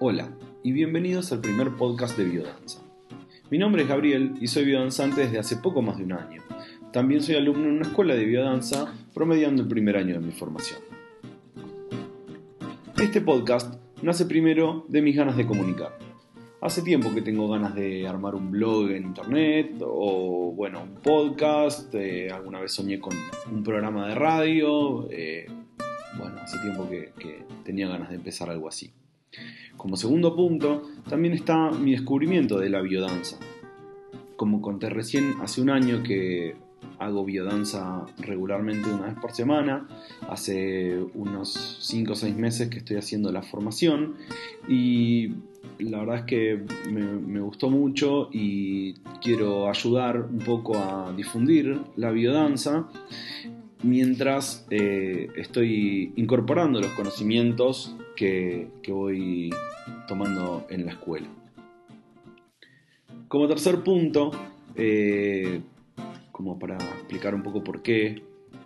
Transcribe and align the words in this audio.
Hola 0.00 0.30
y 0.62 0.70
bienvenidos 0.70 1.32
al 1.32 1.40
primer 1.40 1.70
podcast 1.70 2.16
de 2.16 2.22
Biodanza. 2.22 2.80
Mi 3.50 3.58
nombre 3.58 3.82
es 3.82 3.88
Gabriel 3.88 4.34
y 4.40 4.46
soy 4.46 4.64
biodanzante 4.64 5.22
desde 5.22 5.40
hace 5.40 5.56
poco 5.56 5.82
más 5.82 5.98
de 5.98 6.04
un 6.04 6.12
año. 6.12 6.40
También 6.92 7.20
soy 7.20 7.34
alumno 7.34 7.64
en 7.64 7.72
una 7.72 7.82
escuela 7.82 8.14
de 8.14 8.24
biodanza 8.24 8.94
promediando 9.12 9.62
el 9.62 9.66
primer 9.66 9.96
año 9.96 10.14
de 10.14 10.24
mi 10.24 10.30
formación. 10.30 10.78
Este 13.02 13.20
podcast 13.20 13.74
nace 14.00 14.26
primero 14.26 14.86
de 14.86 15.02
mis 15.02 15.16
ganas 15.16 15.36
de 15.36 15.48
comunicar. 15.48 15.98
Hace 16.60 16.82
tiempo 16.82 17.12
que 17.12 17.22
tengo 17.22 17.48
ganas 17.48 17.74
de 17.74 18.06
armar 18.06 18.36
un 18.36 18.52
blog 18.52 18.92
en 18.92 19.02
internet 19.02 19.82
o, 19.84 20.52
bueno, 20.54 20.84
un 20.84 20.94
podcast. 21.02 21.92
Eh, 21.96 22.30
alguna 22.30 22.60
vez 22.60 22.70
soñé 22.70 23.00
con 23.00 23.16
un 23.50 23.64
programa 23.64 24.06
de 24.06 24.14
radio. 24.14 25.08
Eh, 25.10 25.46
bueno, 26.16 26.36
hace 26.40 26.56
tiempo 26.60 26.88
que, 26.88 27.10
que 27.18 27.42
tenía 27.64 27.88
ganas 27.88 28.10
de 28.10 28.14
empezar 28.14 28.48
algo 28.48 28.68
así. 28.68 28.92
Como 29.76 29.96
segundo 29.96 30.34
punto, 30.34 30.82
también 31.08 31.34
está 31.34 31.70
mi 31.70 31.92
descubrimiento 31.92 32.58
de 32.58 32.70
la 32.70 32.80
biodanza. 32.80 33.38
Como 34.36 34.60
conté 34.60 34.90
recién, 34.90 35.34
hace 35.40 35.60
un 35.60 35.70
año 35.70 36.02
que 36.02 36.56
hago 36.98 37.24
biodanza 37.24 38.06
regularmente 38.18 38.88
una 38.88 39.06
vez 39.06 39.14
por 39.20 39.32
semana. 39.32 39.88
Hace 40.28 40.98
unos 41.14 41.78
5 41.80 42.12
o 42.12 42.16
6 42.16 42.36
meses 42.36 42.68
que 42.68 42.78
estoy 42.78 42.96
haciendo 42.96 43.32
la 43.32 43.42
formación 43.42 44.14
y 44.68 45.32
la 45.78 46.00
verdad 46.00 46.16
es 46.16 46.22
que 46.24 46.60
me, 46.90 47.40
gustó 47.40 47.70
mucho 47.70 48.28
y 48.32 48.94
quiero 49.22 49.70
ayudar 49.70 50.22
un 50.22 50.40
poco 50.40 50.76
a 50.76 51.12
difundir 51.16 51.80
la 51.96 52.10
biodanza 52.10 52.88
mientras 53.82 54.66
eh, 54.70 55.28
estoy 55.36 56.12
incorporando 56.16 56.80
los 56.80 56.90
conocimientos 56.92 57.94
que, 58.18 58.68
voy 58.88 59.50
tomando 60.08 60.66
en 60.70 60.86
la 60.86 60.92
escuela. 60.92 61.28
Como 63.28 63.46
tercer 63.46 63.84
punto, 63.84 64.32
eh, 64.74 65.60
como 66.32 66.58
para 66.58 66.76
explicar 66.76 67.34
un 67.34 67.42
poco 67.42 67.62
por 67.62 67.82
qué 67.82 68.22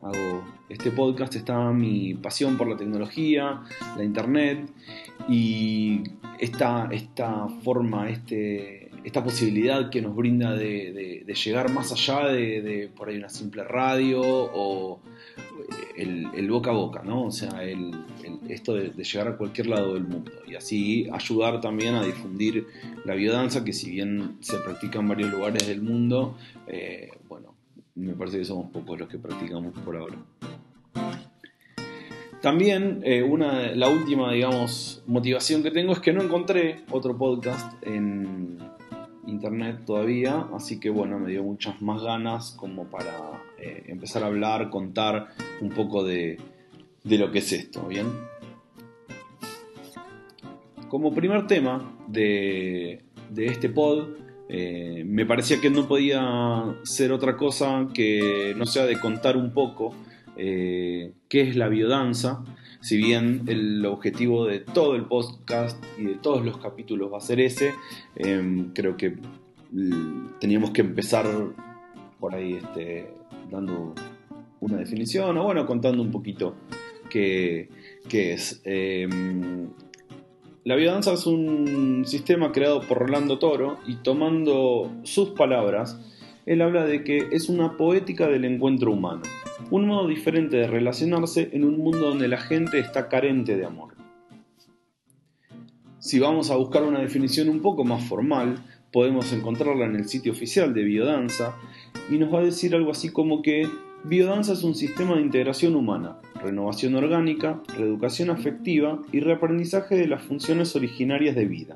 hago 0.00 0.44
este 0.70 0.90
podcast, 0.90 1.34
está 1.34 1.72
mi 1.72 2.14
pasión 2.14 2.56
por 2.56 2.68
la 2.68 2.76
tecnología, 2.76 3.62
la 3.96 4.04
internet 4.04 4.70
y 5.28 6.02
esta, 6.38 6.88
esta 6.90 7.48
forma, 7.62 8.08
este, 8.08 8.90
esta 9.04 9.22
posibilidad 9.22 9.90
que 9.90 10.00
nos 10.00 10.16
brinda 10.16 10.54
de, 10.54 11.24
llegar 11.44 11.70
más 11.70 11.92
allá 11.92 12.28
de, 12.28 12.90
por 12.96 13.08
ahí 13.08 13.16
una 13.16 13.28
simple 13.28 13.64
radio 13.64 14.22
o 14.24 15.00
el, 15.96 16.50
boca 16.50 16.70
a 16.70 16.74
boca, 16.74 17.02
¿no? 17.04 17.24
O 17.24 17.30
sea, 17.30 17.62
esto 18.48 18.74
de, 18.74 18.90
llegar 18.90 19.28
a 19.28 19.36
cualquier 19.36 19.68
lado 19.68 19.94
del 19.94 20.04
mundo 20.04 20.30
y 20.46 20.54
así 20.54 21.08
ayudar 21.12 21.60
también 21.60 21.94
a 21.94 22.04
difundir 22.04 22.66
la 23.04 23.14
biodanza 23.14 23.64
que 23.64 23.72
si 23.72 23.90
bien 23.90 24.36
se 24.40 24.58
practica 24.58 25.00
en 25.00 25.08
varios 25.08 25.32
lugares 25.32 25.66
del 25.66 25.82
mundo, 25.82 26.36
eh, 26.66 27.10
bueno, 27.28 27.54
me 27.94 28.14
parece 28.14 28.38
que 28.38 28.44
somos 28.44 28.70
pocos 28.70 28.98
los 28.98 29.08
que 29.08 29.18
practicamos 29.18 29.78
por 29.84 29.96
ahora. 29.96 30.16
También 32.40 33.00
eh, 33.04 33.22
una, 33.22 33.74
la 33.74 33.88
última, 33.88 34.30
digamos, 34.32 35.02
motivación 35.06 35.62
que 35.62 35.70
tengo 35.70 35.94
es 35.94 36.00
que 36.00 36.12
no 36.12 36.22
encontré 36.22 36.82
otro 36.90 37.16
podcast 37.16 37.72
en 37.82 38.58
internet 39.26 39.84
todavía, 39.84 40.46
así 40.54 40.80
que 40.80 40.90
bueno, 40.90 41.18
me 41.18 41.30
dio 41.30 41.42
muchas 41.42 41.80
más 41.82 42.02
ganas 42.02 42.52
como 42.52 42.84
para 42.84 43.42
eh, 43.58 43.84
empezar 43.88 44.22
a 44.22 44.26
hablar, 44.26 44.70
contar 44.70 45.28
un 45.60 45.70
poco 45.70 46.04
de, 46.04 46.38
lo 47.04 47.30
que 47.30 47.38
es 47.38 47.52
esto, 47.52 47.86
¿bien? 47.86 48.06
Como 50.88 51.14
primer 51.14 51.46
tema 51.46 51.96
de, 52.06 53.02
este 53.36 53.68
pod, 53.68 54.08
eh, 54.48 55.04
me 55.06 55.26
parecía 55.26 55.60
que 55.60 55.70
no 55.70 55.88
podía 55.88 56.76
ser 56.84 57.12
otra 57.12 57.36
cosa 57.36 57.88
que 57.92 58.54
no 58.56 58.66
sea 58.66 58.86
de 58.86 59.00
contar 59.00 59.36
un 59.36 59.52
poco 59.52 59.94
eh, 60.36 61.12
qué 61.28 61.42
es 61.42 61.56
la 61.56 61.68
biodanza, 61.68 62.44
si 62.80 62.96
bien 62.96 63.42
el 63.46 63.84
objetivo 63.86 64.46
de 64.46 64.60
todo 64.60 64.96
el 64.96 65.04
podcast 65.04 65.82
y 65.98 66.04
de 66.04 66.14
todos 66.14 66.44
los 66.44 66.58
capítulos 66.58 67.12
va 67.12 67.18
a 67.18 67.20
ser 67.20 67.40
ese, 67.40 67.74
em, 68.16 68.72
creo 68.72 68.96
que 68.96 69.16
teníamos 70.40 70.70
que 70.70 70.82
empezar 70.82 71.26
por 72.20 72.34
ahí 72.34 72.54
este, 72.54 73.10
dando 73.50 73.94
una 74.60 74.78
definición 74.78 75.36
o 75.36 75.44
bueno, 75.44 75.66
contando 75.66 76.02
un 76.02 76.10
poquito 76.10 76.54
qué, 77.10 77.68
es. 78.10 78.60
Em, 78.64 79.68
la 80.64 80.76
biodanza 80.76 81.12
es 81.12 81.26
un 81.26 82.04
sistema 82.06 82.50
creado 82.52 82.80
por 82.80 82.98
Rolando 82.98 83.38
Toro 83.38 83.78
y 83.86 83.96
tomando 83.96 84.90
sus 85.02 85.30
palabras, 85.30 86.00
él 86.46 86.62
habla 86.62 86.84
de 86.84 87.04
que 87.04 87.28
es 87.32 87.48
una 87.48 87.76
poética 87.76 88.28
del 88.28 88.44
encuentro 88.44 88.92
humano 88.92 89.22
un 89.70 89.86
modo 89.86 90.08
diferente 90.08 90.56
de 90.56 90.66
relacionarse 90.66 91.50
en 91.52 91.64
un 91.64 91.78
mundo 91.78 92.10
donde 92.10 92.28
la 92.28 92.38
gente 92.38 92.78
está 92.78 93.08
carente 93.08 93.56
de 93.56 93.64
amor. 93.64 93.94
Si 95.98 96.18
vamos 96.18 96.50
a 96.50 96.56
buscar 96.56 96.82
una 96.82 97.00
definición 97.00 97.48
un 97.48 97.60
poco 97.60 97.84
más 97.84 98.04
formal, 98.04 98.58
podemos 98.92 99.32
encontrarla 99.32 99.86
en 99.86 99.96
el 99.96 100.08
sitio 100.08 100.32
oficial 100.32 100.74
de 100.74 100.84
Biodanza 100.84 101.56
y 102.10 102.18
nos 102.18 102.32
va 102.32 102.40
a 102.40 102.44
decir 102.44 102.74
algo 102.74 102.90
así 102.90 103.10
como 103.10 103.42
que 103.42 103.66
Biodanza 104.04 104.52
es 104.52 104.62
un 104.64 104.74
sistema 104.74 105.16
de 105.16 105.22
integración 105.22 105.74
humana, 105.74 106.18
renovación 106.42 106.94
orgánica, 106.94 107.62
reeducación 107.78 108.28
afectiva 108.28 109.00
y 109.12 109.20
reaprendizaje 109.20 109.96
de 109.96 110.08
las 110.08 110.22
funciones 110.22 110.76
originarias 110.76 111.34
de 111.34 111.46
vida. 111.46 111.74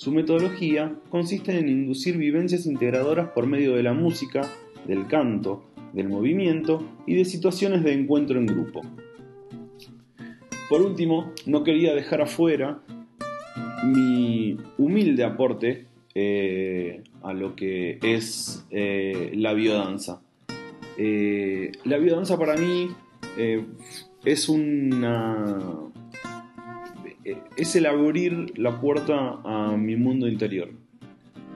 Su 0.00 0.12
metodología 0.12 0.96
consiste 1.10 1.58
en 1.58 1.68
inducir 1.68 2.16
vivencias 2.16 2.64
integradoras 2.64 3.32
por 3.32 3.46
medio 3.46 3.74
de 3.74 3.82
la 3.82 3.92
música, 3.92 4.50
del 4.86 5.06
canto, 5.08 5.62
del 5.92 6.08
movimiento 6.08 6.82
y 7.06 7.16
de 7.16 7.26
situaciones 7.26 7.84
de 7.84 7.92
encuentro 7.92 8.38
en 8.38 8.46
grupo. 8.46 8.80
Por 10.70 10.80
último, 10.80 11.34
no 11.44 11.64
quería 11.64 11.94
dejar 11.94 12.22
afuera 12.22 12.80
mi 13.84 14.56
humilde 14.78 15.22
aporte 15.22 15.84
eh, 16.14 17.02
a 17.22 17.34
lo 17.34 17.54
que 17.54 17.98
es 18.02 18.66
eh, 18.70 19.32
la 19.34 19.52
biodanza. 19.52 20.22
Eh, 20.96 21.72
la 21.84 21.98
biodanza 21.98 22.38
para 22.38 22.56
mí 22.56 22.88
es 24.24 24.48
una 24.48 25.89
es 27.24 27.76
el 27.76 27.86
abrir 27.86 28.58
la 28.58 28.80
puerta 28.80 29.40
a 29.44 29.76
mi 29.76 29.96
mundo 29.96 30.28
interior, 30.28 30.70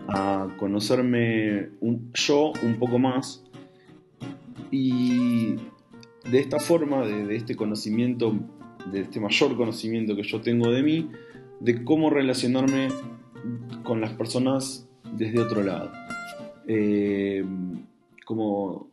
a 0.08 0.48
conocerme 0.58 1.70
yo 2.14 2.52
un 2.62 2.76
poco 2.78 2.98
más, 2.98 3.44
y 4.70 5.56
de 6.30 6.40
esta 6.40 6.58
forma, 6.58 7.06
de, 7.06 7.36
este 7.36 7.54
conocimiento, 7.54 8.34
de 8.90 9.00
este 9.00 9.20
mayor 9.20 9.56
conocimiento 9.56 10.16
que 10.16 10.22
yo 10.22 10.40
tengo 10.40 10.70
de 10.70 10.82
mí, 10.82 11.10
de 11.60 11.84
cómo 11.84 12.10
relacionarme 12.10 12.88
con 13.82 14.00
las 14.00 14.12
personas 14.12 14.88
desde 15.16 15.40
otro 15.40 15.62
lado. 15.62 15.92
Eh, 16.66 17.44
como 18.24 18.88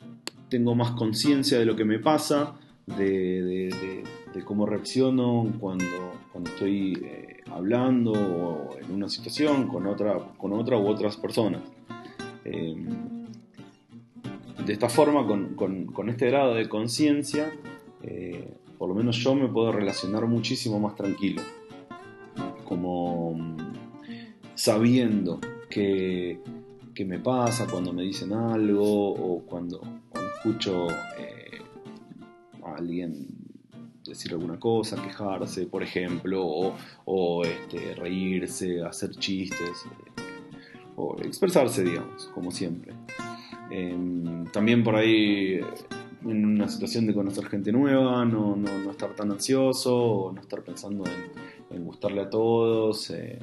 tengo 0.50 0.76
más 0.76 0.92
conciencia 0.92 1.58
de 1.58 1.66
lo 1.66 1.76
que 1.76 1.86
me 1.86 2.00
pasa, 2.00 2.56
de, 2.86 4.04
cómo 4.46 4.66
reacciono 4.66 5.52
cuando, 5.60 5.86
cuando 6.32 6.50
estoy 6.50 6.94
eh, 7.04 7.42
hablando 7.52 8.12
o 8.12 8.78
en 8.78 8.92
una 8.92 9.10
situación 9.10 9.68
con 9.68 9.86
otra, 9.88 10.18
con 10.38 10.54
otra 10.54 10.78
u 10.78 10.88
otras 10.88 11.18
personas. 11.18 11.62
Eh, 12.46 12.76
de 14.66 14.74
esta 14.74 14.90
forma, 14.90 15.26
con, 15.26 16.10
este 16.10 16.28
grado 16.28 16.54
de 16.54 16.70
conciencia, 16.70 17.52
eh, 18.04 18.58
por 18.78 18.90
lo 18.90 18.96
menos 18.96 19.18
yo 19.18 19.36
me 19.36 19.48
puedo 19.48 19.72
relacionar 19.72 20.26
muchísimo 20.28 20.80
más 20.80 20.96
tranquilo. 20.96 21.42
Como 22.64 23.34
mm, 23.34 23.58
sabiendo 24.56 25.40
que, 25.70 26.40
me 27.04 27.18
pasa 27.18 27.66
cuando 27.66 27.92
me 27.94 28.04
dicen 28.04 28.32
algo 28.32 29.10
o 29.10 29.42
cuando, 29.42 29.82
escucho 30.38 30.88
eh, 31.18 31.60
a 32.64 32.76
alguien 32.76 33.31
decir 34.12 34.32
alguna 34.32 34.60
cosa, 34.60 35.02
quejarse, 35.02 35.66
por 35.66 35.84
ejemplo, 35.84 36.76
o, 37.06 37.44
este, 37.44 37.96
reírse, 37.96 38.84
hacer 38.84 39.12
chistes, 39.12 39.86
eh, 39.86 40.22
o 40.96 41.16
expresarse, 41.24 41.84
digamos, 41.84 42.28
como 42.34 42.52
siempre. 42.52 42.94
Em, 43.70 44.46
también 44.48 44.84
por 44.84 44.96
ahí 44.96 45.62
en 46.26 46.46
una 46.46 46.68
situación 46.68 47.08
de 47.08 47.14
conocer 47.14 47.48
gente 47.48 47.72
nueva, 47.72 48.26
no, 48.26 48.56
no, 48.56 48.92
estar 48.92 49.16
tan 49.16 49.32
ansioso, 49.32 50.32
no 50.36 50.42
estar 50.42 50.62
pensando 50.62 51.04
en, 51.70 51.86
gustarle 51.86 52.22
a 52.22 52.30
todos, 52.30 53.10
eh, 53.12 53.40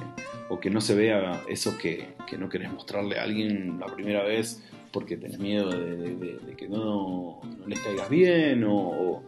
o 0.51 0.61
que 0.61 0.71
no 0.71 0.81
se 0.81 0.95
vea 0.95 1.43
eso 1.49 1.77
que, 1.79 2.15
no 2.39 2.49
querés 2.49 2.71
mostrarle 2.73 3.19
a 3.19 3.23
alguien 3.23 3.81
la 3.81 3.87
primera 3.87 4.23
vez 4.23 4.63
porque 4.93 5.17
tenés 5.17 5.39
miedo 5.39 5.71
de, 5.71 6.39
que 6.57 6.69
no, 6.69 7.41
no, 7.59 7.67
les 7.67 7.81
caigas 7.81 8.09
bien, 8.09 8.65
o, 8.67 9.23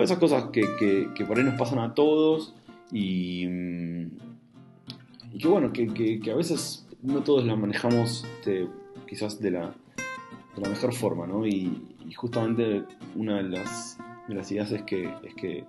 esas 0.00 0.18
cosas 0.18 0.46
que, 0.52 1.08
por 1.26 1.38
ahí 1.38 1.44
nos 1.44 1.58
pasan 1.58 1.78
a 1.78 1.94
todos 1.94 2.54
y, 2.92 3.46
y 5.32 5.38
que 5.38 5.48
bueno, 5.48 5.72
que, 5.72 6.20
a 6.30 6.34
veces 6.34 6.86
no 7.02 7.22
todos 7.22 7.44
la 7.44 7.56
manejamos 7.56 8.26
quizás 9.06 9.40
de 9.40 9.52
la, 9.52 9.74
de 10.54 10.62
la 10.62 10.68
mejor 10.68 10.94
forma, 10.94 11.26
¿no? 11.26 11.46
Y, 11.46 11.92
justamente 12.14 12.84
una 13.16 13.38
de 13.38 13.42
las, 13.42 13.98
de 14.28 14.34
las 14.36 14.50
ideas 14.52 14.70
es 14.70 14.82
que, 14.82 15.12
es 15.24 15.34
que 15.34 15.64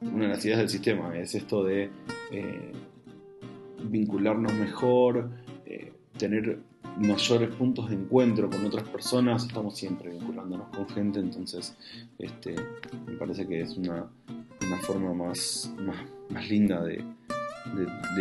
una 0.00 0.26
de 0.26 0.28
las 0.28 0.44
ideas 0.44 0.60
del 0.60 0.68
sistema 0.68 1.18
es 1.18 1.34
esto 1.34 1.64
de 1.64 1.90
eh, 2.30 2.72
vincularnos 3.82 4.54
mejor, 4.54 5.30
eh, 5.66 5.92
tener 6.16 6.60
mayores 6.98 7.54
puntos 7.54 7.88
de 7.90 7.96
encuentro 7.96 8.48
con 8.48 8.64
otras 8.64 8.88
personas, 8.88 9.46
estamos 9.46 9.76
siempre 9.76 10.10
vinculándonos 10.10 10.68
con 10.68 10.88
gente, 10.88 11.20
entonces 11.20 11.76
este, 12.18 12.54
me 13.06 13.14
parece 13.14 13.46
que 13.46 13.60
es 13.60 13.76
una, 13.76 14.06
forma 14.82 15.12
más, 15.12 15.72
más, 16.30 16.48
linda 16.48 16.82
de, 16.82 17.04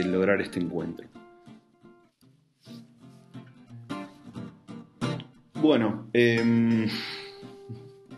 lograr 0.06 0.42
este 0.42 0.60
encuentro. 0.60 1.08
Bueno, 5.62 6.08
em, 6.14 6.88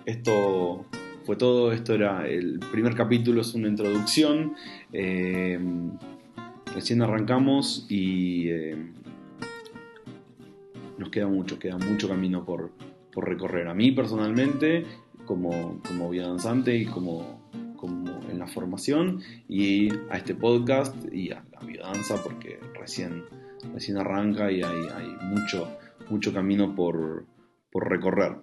esto 0.05 0.85
fue 1.25 1.35
todo, 1.35 1.71
esto 1.71 1.93
era 1.93 2.27
el 2.27 2.59
primer 2.71 2.95
capítulo, 2.95 3.41
es 3.41 3.53
una 3.53 3.67
introducción. 3.67 4.53
Em, 4.91 5.91
recién 6.73 7.01
arrancamos 7.01 7.85
y 7.89 8.49
em, 8.49 8.93
nos 10.97 11.09
queda 11.09 11.27
mucho, 11.27 11.59
queda 11.59 11.77
mucho 11.77 12.07
camino 12.07 12.45
por, 12.45 12.71
recorrer. 13.15 13.67
A 13.67 13.73
mí 13.73 13.91
personalmente, 13.91 14.85
como, 15.25 15.81
como 15.87 16.13
danzante 16.13 16.75
y 16.75 16.85
como, 16.85 17.47
como 17.75 18.19
en 18.29 18.39
la 18.39 18.47
formación, 18.47 19.21
y 19.47 19.91
a 20.09 20.17
este 20.17 20.33
podcast 20.33 20.95
y 21.11 21.31
a 21.31 21.43
la 21.51 21.59
biodanza, 21.59 22.21
porque 22.23 22.59
recién, 22.73 23.23
recién 23.73 23.97
arranca 23.97 24.51
y 24.51 24.63
hay, 24.63 24.87
hay 24.95 25.15
mucho, 25.27 25.67
mucho 26.09 26.33
camino 26.33 26.75
por, 26.75 27.25
por 27.71 27.89
recorrer. 27.89 28.37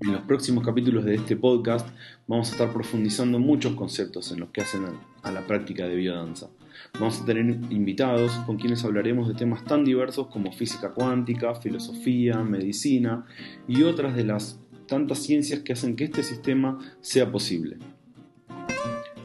En 0.00 0.12
los 0.12 0.22
próximos 0.22 0.64
capítulos 0.64 1.04
de 1.04 1.14
este 1.14 1.36
podcast 1.36 1.88
vamos 2.26 2.48
a 2.48 2.52
estar 2.52 2.72
profundizando 2.72 3.38
muchos 3.38 3.74
conceptos 3.74 4.30
en 4.32 4.40
los 4.40 4.50
que 4.50 4.60
hacen 4.60 4.84
a 5.22 5.30
la 5.30 5.46
práctica 5.46 5.86
de 5.86 5.96
biodanza. 5.96 6.50
Vamos 6.94 7.20
a 7.20 7.24
tener 7.24 7.58
invitados 7.70 8.32
con 8.46 8.56
quienes 8.56 8.84
hablaremos 8.84 9.28
de 9.28 9.34
temas 9.34 9.64
tan 9.64 9.84
diversos 9.84 10.28
como 10.28 10.52
física 10.52 10.92
cuántica, 10.92 11.54
filosofía, 11.54 12.38
medicina 12.38 13.26
y 13.66 13.82
otras 13.82 14.16
de 14.16 14.24
las 14.24 14.60
tantas 14.86 15.18
ciencias 15.18 15.60
que 15.60 15.72
hacen 15.72 15.96
que 15.96 16.04
este 16.04 16.22
sistema 16.22 16.78
sea 17.00 17.30
posible. 17.30 17.78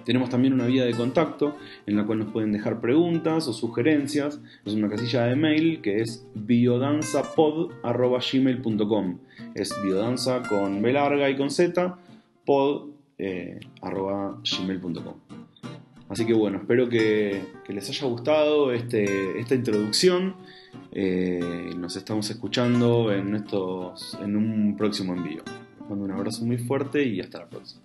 Tenemos 0.10 0.30
también 0.30 0.54
una 0.54 0.66
vía 0.66 0.86
de 0.86 0.94
contacto 0.94 1.56
en 1.86 1.96
la 1.96 2.04
cual 2.04 2.18
nos 2.18 2.32
pueden 2.32 2.52
dejar 2.52 2.82
preguntas 2.82 3.48
o 3.48 3.54
sugerencias. 3.54 4.42
Es 4.66 4.74
una 4.74 4.90
casilla 4.90 5.26
de 5.26 5.36
mail 5.36 5.82
que 5.82 6.02
es 6.02 6.26
biodanzapod.gmail.com. 6.34 9.20
Es 9.54 9.72
biodanza 9.84 10.42
con 10.50 10.82
B 10.82 10.94
larga 10.94 11.30
y 11.30 11.38
con 11.38 11.52
Z, 11.52 12.00
pod 12.44 12.90
eh, 13.20 13.60
Así 16.10 16.26
que 16.26 16.34
bueno, 16.34 16.58
espero 16.58 16.90
que, 16.90 17.42
les 17.68 17.90
haya 17.90 18.08
gustado 18.08 18.74
este, 18.74 19.40
esta 19.40 19.54
introducción. 19.54 20.36
Eh, 20.92 21.72
nos 21.78 21.96
estamos 21.96 22.30
escuchando 22.30 23.14
en, 23.14 23.36
estos, 23.36 24.18
en 24.22 24.36
un 24.36 24.76
próximo 24.76 25.14
envío. 25.14 25.44
Les 25.80 25.90
mando 25.90 26.06
un 26.06 26.12
abrazo 26.12 26.44
muy 26.46 26.58
fuerte 26.58 27.04
y 27.04 27.20
hasta 27.22 27.40
la 27.40 27.48
próxima. 27.48 27.82